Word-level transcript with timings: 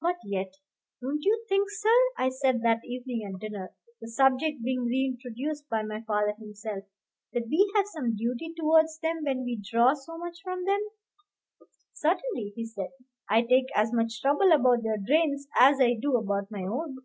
But 0.00 0.16
yet 0.24 0.54
"Don't 1.00 1.22
you 1.24 1.44
think, 1.48 1.68
sir," 1.70 1.94
I 2.18 2.28
said 2.28 2.60
that 2.62 2.80
evening 2.84 3.22
at 3.24 3.38
dinner, 3.40 3.72
the 4.00 4.08
subject 4.08 4.64
being 4.64 4.82
reintroduced 4.84 5.68
by 5.68 5.84
my 5.84 6.02
father 6.08 6.32
himself, 6.34 6.86
"that 7.32 7.46
we 7.48 7.72
have 7.76 7.86
some 7.86 8.16
duty 8.16 8.52
towards 8.58 8.98
them 8.98 9.22
when 9.22 9.44
we 9.44 9.62
draw 9.62 9.94
so 9.94 10.18
much 10.18 10.40
from 10.42 10.64
them?" 10.64 10.80
"Certainly," 11.92 12.52
he 12.56 12.66
said; 12.66 12.90
"I 13.28 13.42
take 13.42 13.66
as 13.76 13.92
much 13.92 14.20
trouble 14.20 14.50
about 14.50 14.82
their 14.82 14.98
drains 14.98 15.46
as 15.60 15.80
I 15.80 15.94
do 16.02 16.16
about 16.16 16.50
my 16.50 16.62
own." 16.64 16.96